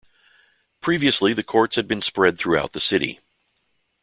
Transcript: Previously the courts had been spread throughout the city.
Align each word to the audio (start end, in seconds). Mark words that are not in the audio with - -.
Previously 0.79 1.31
the 1.31 1.43
courts 1.43 1.75
had 1.75 1.87
been 1.87 2.01
spread 2.01 2.39
throughout 2.39 2.73
the 2.73 2.79
city. 2.79 3.19